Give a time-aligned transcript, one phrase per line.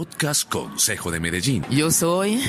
[0.00, 1.62] Podcast Consejo de Medellín.
[1.68, 2.40] Yo soy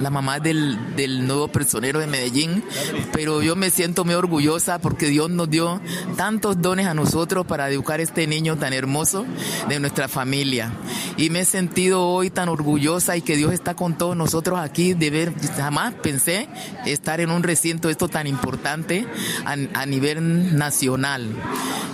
[0.00, 2.64] la mamá del, del, nuevo personero de Medellín,
[3.12, 5.80] pero yo me siento muy orgullosa porque Dios nos dio
[6.16, 9.26] tantos dones a nosotros para educar a este niño tan hermoso
[9.68, 10.72] de nuestra familia.
[11.16, 14.94] Y me he sentido hoy tan orgullosa y que Dios está con todos nosotros aquí
[14.94, 16.48] de ver, jamás pensé
[16.86, 19.06] estar en un recinto esto tan importante
[19.44, 21.28] a, a nivel nacional.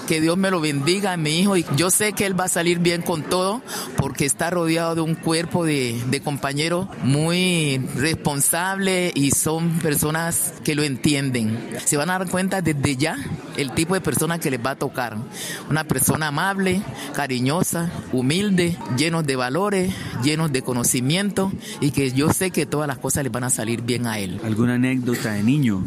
[0.06, 2.48] Que Dios me lo bendiga a mi hijo y yo sé que él va a
[2.48, 3.62] salir bien con todo
[3.96, 10.74] porque está rodeado de un cuerpo de, de compañeros muy responsable y son personas que
[10.74, 11.58] lo entienden.
[11.84, 13.16] Se van a dar cuenta desde ya
[13.58, 15.16] el tipo de persona que les va a tocar.
[15.68, 16.80] Una persona amable,
[17.14, 22.98] cariñosa, humilde, llenos de valores, llenos de conocimiento y que yo sé que todas las
[22.98, 24.40] cosas les van a salir bien a él.
[24.44, 25.84] ¿Alguna anécdota de niño?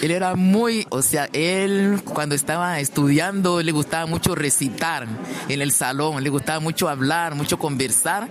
[0.00, 5.08] Él era muy, o sea, él cuando estaba estudiando le gustaba mucho recitar
[5.48, 8.28] en el salón, le gustaba mucho hablar, mucho conversar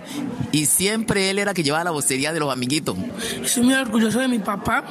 [0.50, 2.96] y siempre él era que llevaba la vocería de los amiguitos.
[3.42, 4.82] Estoy muy orgulloso de mi papá,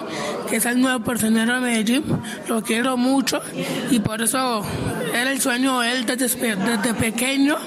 [0.48, 2.04] que es el nuevo personero de Medellín.
[2.48, 3.42] Lo quiero mucho
[3.90, 4.66] y por eso
[5.14, 7.58] era el sueño de él desde, pequeño,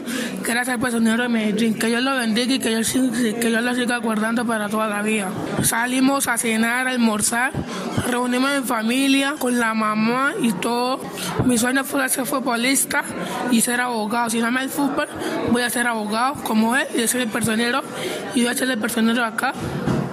[0.44, 1.74] que era ser personero de Medellín.
[1.74, 5.30] Que Dios lo bendiga y que yo, lo siga guardando para toda la vida.
[5.62, 7.52] Salimos a cenar, a almorzar,
[8.08, 11.00] reunimos en familia con la mamá y todo.
[11.44, 13.02] Mi sueño fue ser futbolista
[13.50, 14.30] y ser abogado.
[14.30, 15.08] Si no me el fútbol,
[15.50, 16.86] voy a ser abogado como él.
[16.96, 17.82] Yo soy el personero
[18.34, 19.55] y voy a ser el personero acá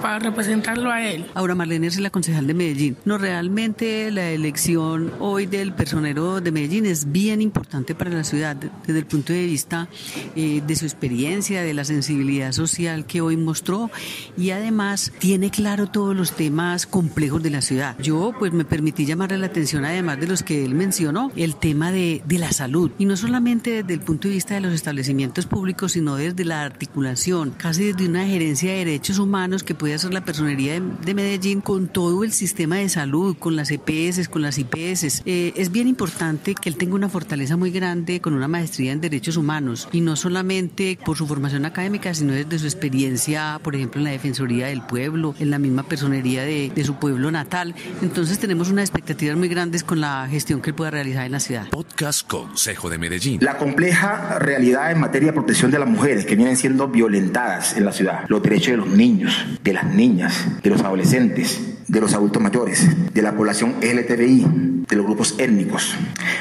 [0.00, 1.26] para representarlo a él.
[1.34, 2.96] Ahora Marlene es la concejal de Medellín.
[3.04, 8.56] No, realmente la elección hoy del personero de Medellín es bien importante para la ciudad
[8.56, 9.88] desde el punto de vista
[10.36, 13.90] eh, de su experiencia, de la sensibilidad social que hoy mostró
[14.36, 17.96] y además tiene claro todos los temas complejos de la ciudad.
[17.98, 21.92] Yo pues me permití llamarle la atención además de los que él mencionó, el tema
[21.92, 25.46] de, de la salud y no solamente desde el punto de vista de los establecimientos
[25.46, 30.12] públicos, sino desde la articulación, casi desde una gerencia de derechos humanos que puede hacer
[30.12, 34.42] la personería de, de, Medellín con todo el sistema de salud, con las EPS, con
[34.42, 35.22] las IPS.
[35.26, 39.00] Eh, es bien importante que él tenga una fortaleza muy grande con una maestría en
[39.00, 44.00] derechos humanos y no solamente por su formación académica, sino desde su experiencia, por ejemplo,
[44.00, 47.74] en la Defensoría del Pueblo, en la misma personería de, de su pueblo natal.
[48.02, 51.40] Entonces tenemos unas expectativas muy grandes con la gestión que él pueda realizar en la
[51.40, 51.68] ciudad.
[51.68, 53.38] Podcast Consejo de Medellín.
[53.42, 57.84] La compleja realidad en materia de protección de las mujeres que vienen siendo violentadas en
[57.84, 62.14] la ciudad, los derechos de los niños, de las niñas, de los adolescentes, de los
[62.14, 65.96] adultos mayores, de la población LTBI, de los grupos étnicos,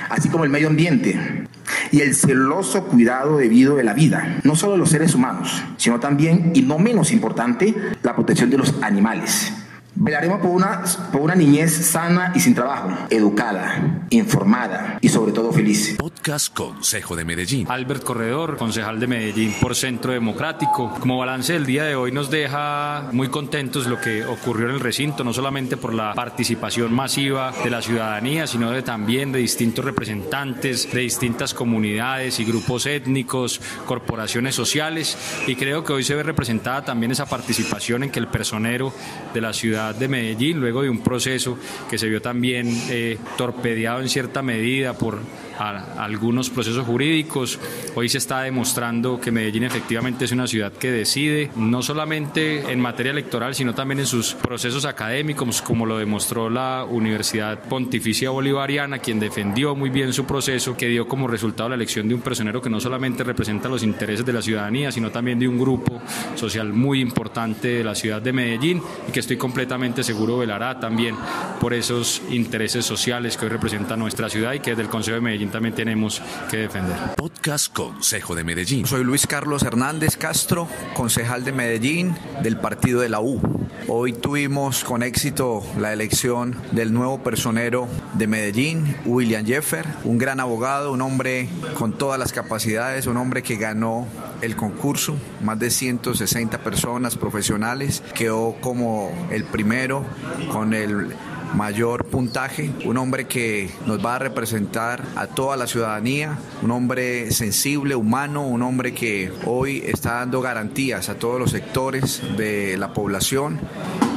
[0.09, 1.45] así como el medio ambiente
[1.91, 5.99] y el celoso cuidado debido de la vida, no solo de los seres humanos, sino
[5.99, 9.53] también, y no menos importante, la protección de los animales.
[9.99, 15.51] Velaremos por una, por una niñez sana y sin trabajo, educada, informada y sobre todo
[15.51, 15.95] feliz.
[15.97, 17.65] Podcast Consejo de Medellín.
[17.67, 20.93] Albert Corredor, concejal de Medellín por Centro Democrático.
[20.99, 24.79] Como balance del día de hoy nos deja muy contentos lo que ocurrió en el
[24.79, 29.83] recinto, no solamente por la participación masiva de la ciudadanía, sino de, también de distintos
[29.83, 35.17] representantes de distintas comunidades y grupos étnicos, corporaciones sociales.
[35.47, 38.93] Y creo que hoy se ve representada también esa participación en que el personero
[39.33, 41.57] de la ciudad de Medellín, luego de un proceso
[41.89, 45.19] que se vio también eh, torpedeado en cierta medida por
[45.57, 47.59] algunos procesos jurídicos.
[47.95, 52.79] Hoy se está demostrando que Medellín efectivamente es una ciudad que decide, no solamente en
[52.79, 58.99] materia electoral, sino también en sus procesos académicos, como lo demostró la Universidad Pontificia Bolivariana,
[58.99, 62.61] quien defendió muy bien su proceso, que dio como resultado la elección de un personero
[62.61, 66.01] que no solamente representa los intereses de la ciudadanía, sino también de un grupo
[66.35, 69.66] social muy importante de la ciudad de Medellín y que estoy completamente
[70.03, 71.15] seguro velará también
[71.59, 75.21] por esos intereses sociales que hoy representa nuestra ciudad y que desde el Consejo de
[75.21, 76.95] Medellín también tenemos que defender.
[77.15, 78.85] Podcast Consejo de Medellín.
[78.85, 83.66] Soy Luis Carlos Hernández Castro, concejal de Medellín del partido de la U.
[83.89, 90.41] Hoy tuvimos con éxito la elección del nuevo personero de Medellín, William Jeffer, un gran
[90.41, 94.05] abogado, un hombre con todas las capacidades, un hombre que ganó
[94.41, 100.03] el concurso, más de 160 personas profesionales, quedó como el primero
[100.51, 101.15] con el
[101.55, 107.31] mayor puntaje, un hombre que nos va a representar a toda la ciudadanía, un hombre
[107.31, 112.93] sensible, humano, un hombre que hoy está dando garantías a todos los sectores de la
[112.93, 113.59] población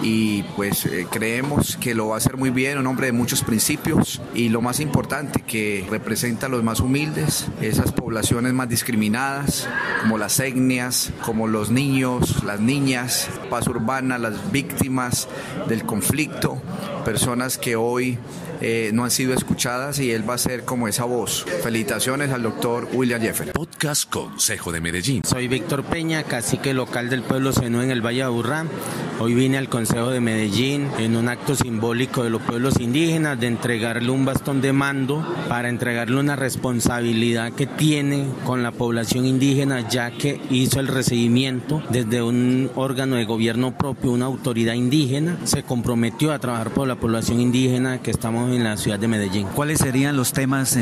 [0.02, 3.42] y pues eh, creemos que lo va a hacer muy bien, un hombre de muchos
[3.42, 9.68] principios y lo más importante que representa a los más humildes, esas poblaciones más discriminadas
[10.02, 15.28] como las etnias, como los niños, las niñas, paz urbana, las víctimas
[15.68, 16.60] del conflicto
[17.00, 18.18] personas que hoy
[18.60, 21.44] eh, no han sido escuchadas y él va a ser como esa voz.
[21.62, 23.52] Felicitaciones al doctor William Jeffer.
[23.52, 25.22] Podcast Consejo de Medellín.
[25.24, 28.66] Soy Víctor Peña, cacique local del pueblo Senú en el Valle de Aburrá.
[29.22, 33.48] Hoy vine al Consejo de Medellín en un acto simbólico de los pueblos indígenas de
[33.48, 39.86] entregarle un bastón de mando para entregarle una responsabilidad que tiene con la población indígena
[39.90, 45.64] ya que hizo el recibimiento desde un órgano de gobierno propio, una autoridad indígena, se
[45.64, 49.48] comprometió a trabajar por la población indígena que estamos en la ciudad de Medellín.
[49.54, 50.78] ¿Cuáles serían los temas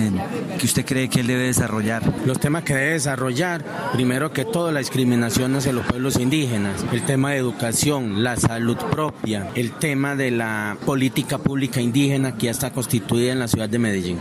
[0.61, 2.05] que usted cree que él debe desarrollar?
[2.25, 3.65] Los temas que debe desarrollar,
[3.95, 8.77] primero que todo, la discriminación hacia los pueblos indígenas, el tema de educación, la salud
[8.91, 13.71] propia, el tema de la política pública indígena que ya está constituida en la ciudad
[13.71, 14.19] de Medellín.